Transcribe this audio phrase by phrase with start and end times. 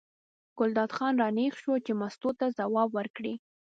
[0.57, 3.33] ګلداد خان را نېغ شو چې مستو ته ځواب ورکړي.